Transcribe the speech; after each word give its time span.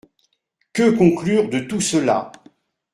Que 0.73 0.89
conclure 0.97 1.47
de 1.49 1.59
tout 1.59 1.79
cela? 1.79 2.31